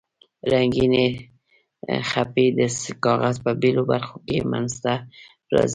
رنګینې 0.51 1.07
خپې 2.09 2.45
د 2.57 2.59
کاغذ 3.03 3.35
په 3.45 3.51
بیلو 3.61 3.83
برخو 3.91 4.17
کې 4.27 4.37
منځ 4.51 4.71
ته 4.83 4.93
راځي. 5.53 5.69